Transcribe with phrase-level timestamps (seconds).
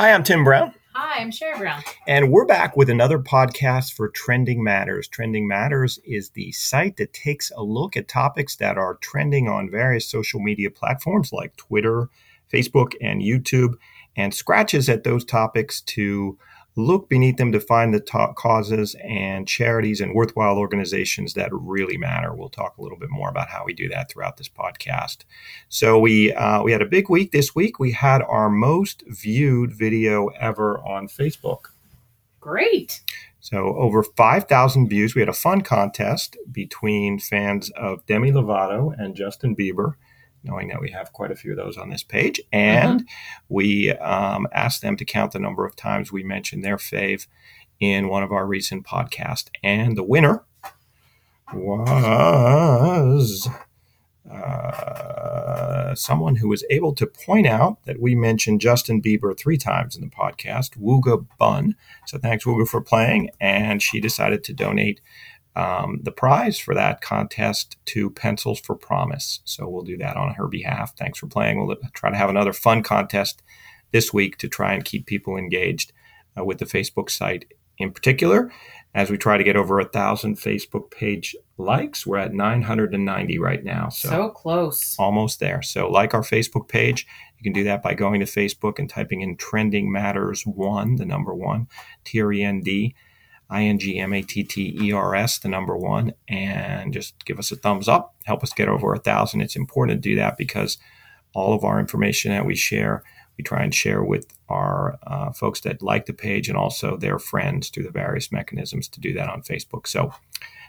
[0.00, 0.72] Hi, I'm Tim Brown.
[0.94, 1.82] Hi, I'm Sheri Brown.
[2.06, 5.08] And we're back with another podcast for Trending Matters.
[5.08, 9.68] Trending Matters is the site that takes a look at topics that are trending on
[9.68, 12.08] various social media platforms like Twitter,
[12.48, 13.74] Facebook, and YouTube,
[14.16, 16.38] and scratches at those topics to
[16.78, 21.96] look beneath them to find the top causes and charities and worthwhile organizations that really
[21.96, 22.32] matter.
[22.32, 25.24] We'll talk a little bit more about how we do that throughout this podcast.
[25.68, 27.78] So we uh, we had a big week this week.
[27.78, 31.66] We had our most viewed video ever on Facebook.
[32.40, 33.00] Great.
[33.40, 35.14] So over 5,000 views.
[35.14, 39.94] We had a fun contest between fans of Demi Lovato and Justin Bieber
[40.42, 42.40] knowing that we have quite a few of those on this page.
[42.52, 43.06] And mm-hmm.
[43.48, 47.26] we um, asked them to count the number of times we mentioned their fave
[47.80, 49.48] in one of our recent podcasts.
[49.62, 50.44] And the winner
[51.52, 53.48] was
[54.30, 59.96] uh, someone who was able to point out that we mentioned Justin Bieber three times
[59.96, 61.74] in the podcast, Wooga Bun.
[62.06, 63.30] So thanks, Wooga, for playing.
[63.40, 65.00] And she decided to donate
[65.58, 69.40] um, the prize for that contest to Pencils for Promise.
[69.44, 70.96] So we'll do that on her behalf.
[70.96, 71.58] Thanks for playing.
[71.58, 73.42] We'll try to have another fun contest
[73.90, 75.92] this week to try and keep people engaged
[76.38, 78.52] uh, with the Facebook site in particular.
[78.94, 83.62] As we try to get over a thousand Facebook page likes, we're at 990 right
[83.62, 83.88] now.
[83.88, 84.96] So, so close.
[84.98, 85.60] Almost there.
[85.62, 87.06] So, like our Facebook page.
[87.36, 91.04] You can do that by going to Facebook and typing in Trending Matters 1, the
[91.04, 91.68] number 1,
[92.04, 92.94] T R E N D
[93.50, 97.24] I N G M A T T E R S, the number one, and just
[97.24, 98.14] give us a thumbs up.
[98.24, 99.40] Help us get over a thousand.
[99.40, 100.78] It's important to do that because
[101.34, 103.02] all of our information that we share,
[103.36, 107.18] we try and share with our uh, folks that like the page and also their
[107.18, 109.86] friends through the various mechanisms to do that on Facebook.
[109.86, 110.12] So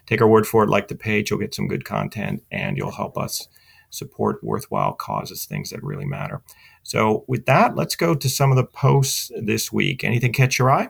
[0.05, 2.91] take our word for it, like the page, you'll get some good content and you'll
[2.91, 3.47] help us
[3.89, 6.41] support worthwhile causes, things that really matter.
[6.83, 10.03] So, with that, let's go to some of the posts this week.
[10.03, 10.89] Anything catch your eye?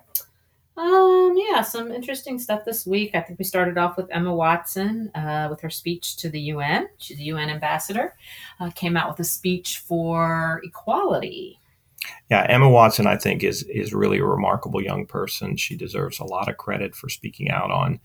[0.78, 1.09] Um,
[1.50, 3.16] yeah, some interesting stuff this week.
[3.16, 6.88] I think we started off with Emma Watson uh, with her speech to the UN.
[6.98, 8.16] She's a UN ambassador.
[8.60, 11.60] Uh, came out with a speech for equality.
[12.30, 15.58] Yeah, Emma Watson, I think, is is really a remarkable young person.
[15.58, 18.00] She deserves a lot of credit for speaking out on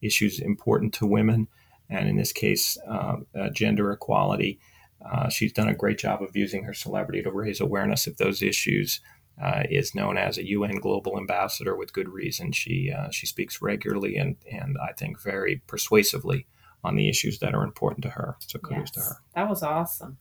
[0.00, 1.48] issues important to women,
[1.88, 4.60] and in this case, uh, uh gender equality.
[5.04, 8.40] Uh, she's done a great job of using her celebrity to raise awareness of those
[8.40, 9.00] issues
[9.40, 12.52] uh, is known as a UN Global Ambassador with good reason.
[12.52, 16.46] She uh, she speaks regularly and and I think very persuasively
[16.84, 18.36] on the issues that are important to her.
[18.40, 19.16] So kudos yes, to her.
[19.34, 20.18] That was awesome.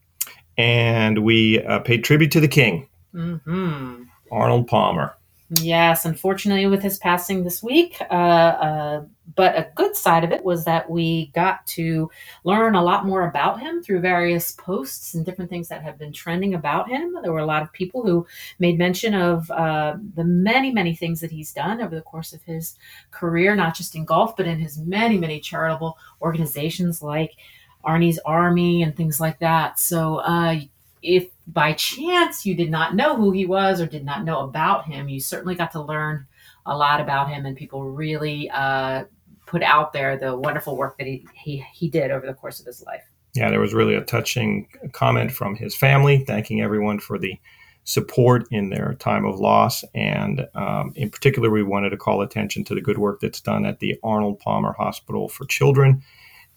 [0.57, 4.03] And we uh, paid tribute to the King, mm-hmm.
[4.31, 5.15] Arnold Palmer.
[5.59, 7.97] Yes, unfortunately, with his passing this week.
[8.09, 12.09] Uh, uh, but a good side of it was that we got to
[12.45, 16.13] learn a lot more about him through various posts and different things that have been
[16.13, 17.17] trending about him.
[17.21, 18.25] There were a lot of people who
[18.59, 22.41] made mention of uh, the many, many things that he's done over the course of
[22.43, 22.77] his
[23.11, 27.35] career, not just in golf, but in his many, many charitable organizations like
[27.83, 29.79] Arnie's Army and things like that.
[29.79, 30.61] So, uh,
[31.01, 34.85] if by chance you did not know who he was or did not know about
[34.85, 36.27] him, you certainly got to learn
[36.65, 39.05] a lot about him, and people really uh,
[39.45, 42.65] put out there the wonderful work that he, he he did over the course of
[42.65, 43.03] his life.
[43.33, 47.39] Yeah, there was really a touching comment from his family, thanking everyone for the
[47.83, 49.83] support in their time of loss.
[49.95, 53.65] And um, in particular, we wanted to call attention to the good work that's done
[53.65, 56.03] at the Arnold Palmer Hospital for Children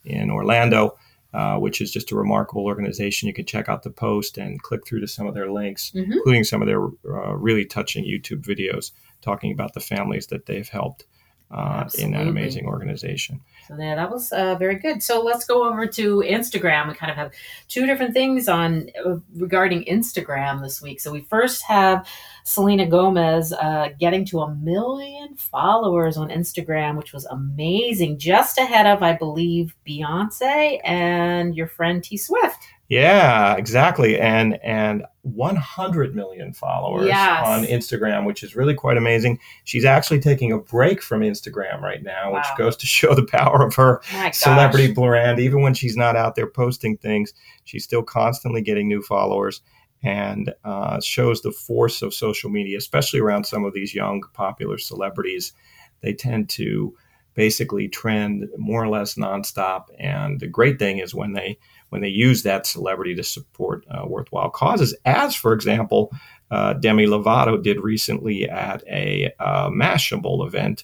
[0.03, 0.97] in Orlando
[1.35, 3.27] uh, which is just a remarkable organization.
[3.27, 6.13] You can check out the post and click through to some of their links, mm-hmm.
[6.13, 8.91] including some of their uh, really touching YouTube videos
[9.21, 11.05] talking about the families that they've helped
[11.51, 13.41] uh, in that amazing organization.
[13.67, 15.01] So yeah, that was uh, very good.
[15.01, 16.87] So let's go over to Instagram.
[16.87, 17.31] We kind of have
[17.67, 20.99] two different things on uh, regarding Instagram this week.
[20.99, 22.07] So we first have
[22.43, 28.85] Selena Gomez uh, getting to a million followers on Instagram, which was amazing, just ahead
[28.85, 32.59] of I believe Beyonce and your friend T Swift.
[32.87, 34.19] Yeah, exactly.
[34.19, 37.45] And and 100 million followers yes.
[37.45, 39.39] on Instagram, which is really quite amazing.
[39.63, 42.37] She's actually taking a break from Instagram right now, wow.
[42.37, 44.01] which goes to show the power of her
[44.31, 45.39] celebrity brand.
[45.39, 47.33] Even when she's not out there posting things,
[47.63, 49.61] she's still constantly getting new followers
[50.03, 54.77] and uh, shows the force of social media, especially around some of these young, popular
[54.77, 55.53] celebrities.
[56.01, 56.95] They tend to
[57.35, 59.85] basically trend more or less nonstop.
[59.99, 61.59] And the great thing is when they
[61.89, 66.11] when they use that celebrity to support uh, worthwhile causes, as for example,
[66.51, 70.83] uh, Demi Lovato did recently at a uh, Mashable event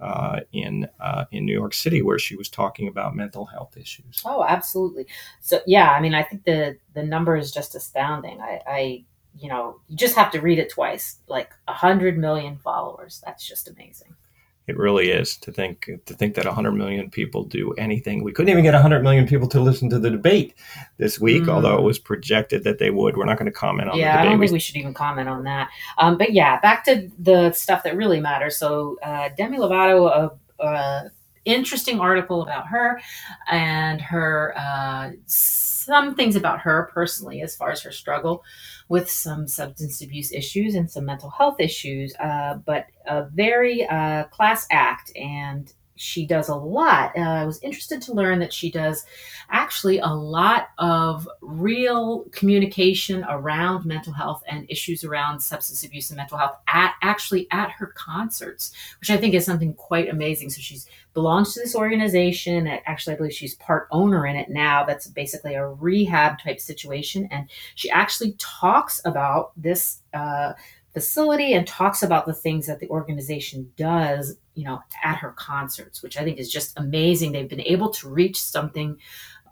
[0.00, 4.22] uh, in uh, in New York City, where she was talking about mental health issues.
[4.24, 5.06] Oh, absolutely.
[5.40, 8.40] So yeah, I mean, I think the the number is just astounding.
[8.40, 9.04] I, I
[9.38, 11.18] you know, you just have to read it twice.
[11.28, 13.22] Like a hundred million followers.
[13.24, 14.16] That's just amazing.
[14.66, 18.22] It really is to think to think that 100 million people do anything.
[18.22, 20.54] We couldn't even get 100 million people to listen to the debate
[20.96, 21.48] this week, mm.
[21.48, 23.16] although it was projected that they would.
[23.16, 24.20] We're not going to comment on yeah, the debate.
[24.20, 25.70] I don't think we should even comment on that.
[25.98, 28.56] Um, but yeah, back to the stuff that really matters.
[28.56, 30.30] So uh, Demi Lovato,
[30.60, 31.10] a, a
[31.44, 33.00] interesting article about her
[33.48, 38.44] and her uh, some things about her personally as far as her struggle
[38.88, 44.24] with some substance abuse issues and some mental health issues, uh, but a very uh,
[44.24, 47.12] class act and she does a lot.
[47.16, 49.04] Uh, I was interested to learn that she does
[49.50, 56.16] actually a lot of real communication around mental health and issues around substance abuse and
[56.16, 60.48] mental health at actually at her concerts, which I think is something quite amazing.
[60.48, 62.66] So she's belongs to this organization.
[62.66, 64.84] Actually, I believe she's part owner in it now.
[64.84, 69.98] That's basically a rehab type situation, and she actually talks about this.
[70.14, 70.54] Uh,
[70.92, 76.02] facility and talks about the things that the organization does, you know, at her concerts,
[76.02, 77.32] which I think is just amazing.
[77.32, 78.96] They've been able to reach something,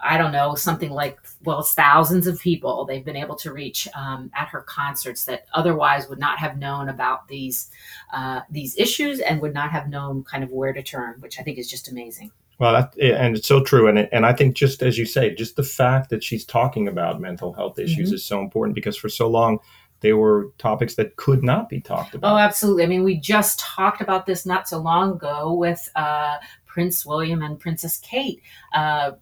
[0.01, 4.31] I don't know, something like, well, thousands of people they've been able to reach um,
[4.35, 7.71] at her concerts that otherwise would not have known about these
[8.13, 11.43] uh, these issues and would not have known kind of where to turn, which I
[11.43, 12.33] think is just amazing.
[12.59, 15.55] Well, that, and it's so true, and and I think just as you say, just
[15.55, 18.15] the fact that she's talking about mental health issues mm-hmm.
[18.17, 19.61] is so important because for so long
[20.01, 22.35] they were topics that could not be talked about.
[22.35, 22.85] Oh, absolutely.
[22.85, 26.37] I mean, we just talked about this not so long ago with uh,
[26.67, 28.41] Prince William and Princess Kate.
[28.73, 29.13] Uh,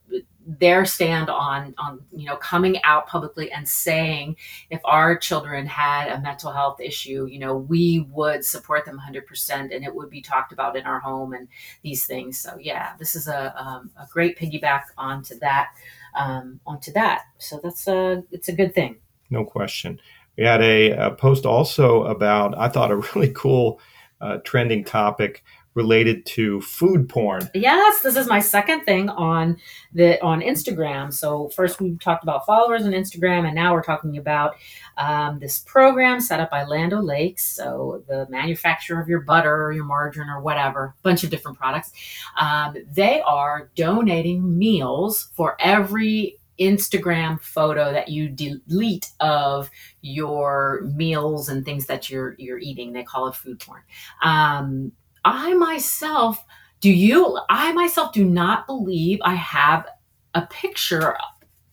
[0.46, 4.36] their stand on on you know coming out publicly and saying
[4.70, 9.74] if our children had a mental health issue you know we would support them 100%
[9.74, 11.48] and it would be talked about in our home and
[11.82, 15.70] these things so yeah this is a, um, a great piggyback onto that
[16.14, 18.96] um, onto that so that's a it's a good thing
[19.30, 19.98] no question
[20.36, 23.80] we had a, a post also about, I thought, a really cool
[24.20, 25.42] uh, trending topic
[25.76, 27.48] related to food porn.
[27.54, 29.58] Yes, this is my second thing on
[29.92, 31.12] the on Instagram.
[31.12, 34.56] So first we talked about followers on Instagram, and now we're talking about
[34.96, 37.44] um, this program set up by Land O'Lakes.
[37.44, 41.92] So the manufacturer of your butter or your margarine or whatever, bunch of different products.
[42.40, 49.70] Um, they are donating meals for every Instagram photo that you delete of
[50.00, 52.92] your meals and things that you're you're eating.
[52.92, 53.82] They call it food porn.
[54.22, 54.92] Um,
[55.24, 56.44] I myself,
[56.80, 57.38] do you?
[57.48, 59.86] I myself do not believe I have
[60.34, 61.16] a picture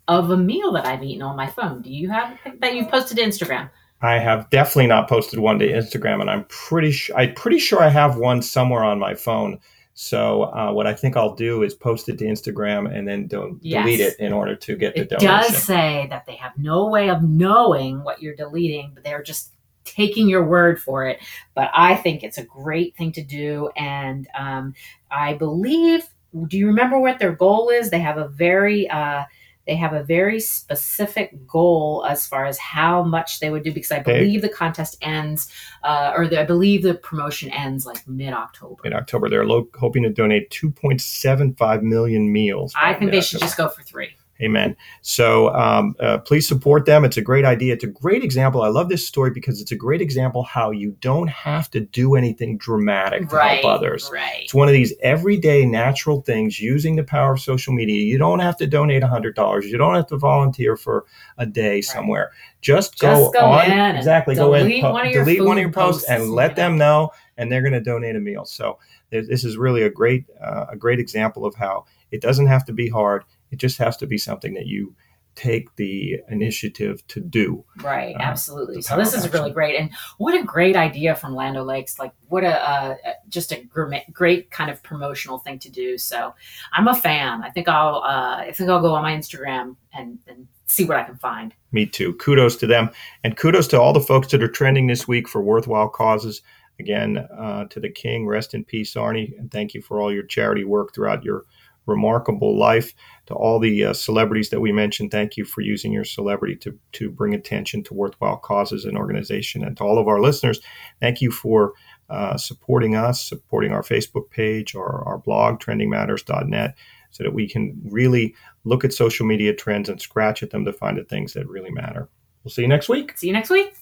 [0.07, 1.81] of a meal that I've eaten on my phone.
[1.81, 3.69] Do you have that you've posted to Instagram?
[4.01, 7.81] I have definitely not posted one to Instagram, and I'm pretty sure I'm pretty sure
[7.81, 9.59] I have one somewhere on my phone.
[9.95, 13.59] So uh, what I think I'll do is post it to Instagram and then don't
[13.61, 13.85] yes.
[13.85, 15.29] delete it in order to get the it donation.
[15.29, 19.21] It does say that they have no way of knowing what you're deleting, but they're
[19.21, 19.51] just
[19.83, 21.19] taking your word for it.
[21.53, 24.73] But I think it's a great thing to do, and um,
[25.11, 26.07] I believe.
[26.47, 27.91] Do you remember what their goal is?
[27.91, 29.25] They have a very uh,
[29.65, 33.91] they have a very specific goal as far as how much they would do because
[33.91, 35.49] I believe they, the contest ends,
[35.83, 38.81] uh, or the, I believe the promotion ends like mid October.
[38.83, 42.73] Mid October, they're lo- hoping to donate 2.75 million meals.
[42.75, 44.15] I think they should just go for three.
[44.41, 44.75] Amen.
[45.01, 47.05] So um, uh, please support them.
[47.05, 47.73] It's a great idea.
[47.73, 48.63] It's a great example.
[48.63, 52.15] I love this story because it's a great example how you don't have to do
[52.15, 54.09] anything dramatic to right, help others.
[54.11, 54.41] Right.
[54.43, 58.03] It's one of these everyday natural things using the power of social media.
[58.03, 59.63] You don't have to donate $100.
[59.63, 61.05] You don't have to volunteer for
[61.37, 61.83] a day right.
[61.83, 62.31] somewhere.
[62.61, 63.95] Just go, Just go on.
[63.95, 64.35] exactly.
[64.35, 67.51] Go in, po- one delete one of your posts, posts and let them know, and
[67.51, 68.45] they're going to donate a meal.
[68.45, 68.79] So
[69.11, 72.73] this is really a great, uh, a great example of how it doesn't have to
[72.73, 74.95] be hard it just has to be something that you
[75.35, 77.63] take the initiative to do.
[77.81, 78.81] Right, uh, absolutely.
[78.81, 81.99] So this is really great, and what a great idea from Land Lakes.
[81.99, 82.95] Like, what a uh,
[83.29, 83.63] just a
[84.11, 85.97] great kind of promotional thing to do.
[85.97, 86.33] So
[86.73, 87.43] I'm a fan.
[87.43, 90.97] I think I'll uh, I think I'll go on my Instagram and, and see what
[90.97, 91.53] I can find.
[91.71, 92.13] Me too.
[92.13, 92.89] Kudos to them,
[93.23, 96.41] and kudos to all the folks that are trending this week for worthwhile causes.
[96.79, 100.23] Again, uh, to the King, rest in peace, Arnie, and thank you for all your
[100.23, 101.45] charity work throughout your
[101.85, 102.93] remarkable life.
[103.27, 106.77] To all the uh, celebrities that we mentioned, thank you for using your celebrity to,
[106.93, 109.63] to bring attention to worthwhile causes and organization.
[109.63, 110.59] And to all of our listeners,
[110.99, 111.73] thank you for
[112.09, 116.75] uh, supporting us, supporting our Facebook page or our blog, trendingmatters.net,
[117.11, 118.35] so that we can really
[118.65, 121.71] look at social media trends and scratch at them to find the things that really
[121.71, 122.09] matter.
[122.43, 123.17] We'll see you next week.
[123.17, 123.73] See you next week.